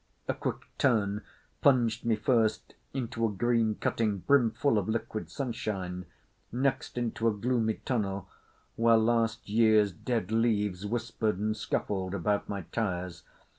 [0.27, 1.21] A quick turn
[1.61, 6.07] plunged me first into a green cutting brimful of liquid sunshine,
[6.51, 8.27] next into a gloomy tunnel
[8.77, 13.21] where last year's dead leaves whispered and scuffled about my tyres.